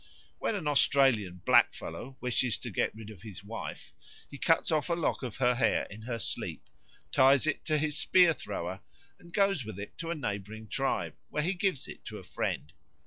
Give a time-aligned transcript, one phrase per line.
[0.39, 3.93] When an Australian blackfellow wishes to get rid of his wife,
[4.31, 6.63] he cuts off a lock of her hair in her sleep,
[7.11, 8.81] ties it to his spear thrower,
[9.19, 12.73] and goes with it to a neighbouring tribe, where he gives it to a friend.